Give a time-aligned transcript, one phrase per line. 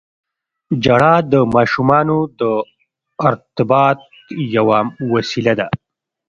[0.83, 2.41] •ژړا د ماشومانو د
[3.27, 3.99] ارتباط
[4.55, 4.79] یوه
[5.13, 5.67] وسیله ده.